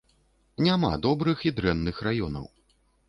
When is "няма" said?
0.67-0.89